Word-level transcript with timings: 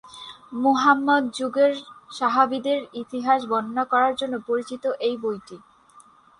মুহাম্মদ 0.55 1.23
যুগের 1.37 1.73
সাহাবীদের 2.11 2.79
ইতিহাস 3.01 3.39
বর্ণনা 3.51 3.83
করার 3.91 4.13
জন্য 4.19 4.35
পরিচিত 4.47 4.83
এই 5.07 5.15
বইটি। 5.17 5.57